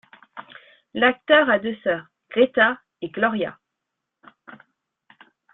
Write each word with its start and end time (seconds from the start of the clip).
L'acteur 0.95 1.47
a 1.51 1.59
deux 1.59 1.75
sœurs, 1.83 2.07
Greta 2.31 2.79
et 3.03 3.09
Gloria. 3.11 3.59